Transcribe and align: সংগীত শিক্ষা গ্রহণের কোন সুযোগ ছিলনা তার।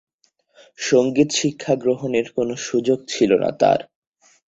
সংগীত 0.79 1.29
শিক্ষা 1.31 1.73
গ্রহণের 1.75 2.27
কোন 2.31 2.49
সুযোগ 2.61 2.99
ছিলনা 3.07 3.49
তার। 3.59 3.79